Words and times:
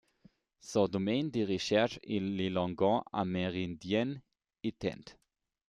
Son 0.61 0.87
domaine 0.87 1.29
de 1.29 1.45
recherche 1.45 1.99
est 2.01 2.17
les 2.19 2.49
langues 2.49 3.03
amérindiennes 3.13 4.19
éteintes. 4.63 5.19